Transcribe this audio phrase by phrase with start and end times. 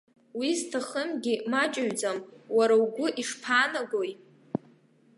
[0.39, 2.17] Уи зҭахымгьы маҷыҩӡам,
[2.57, 4.11] уара угәы ишԥаанагои?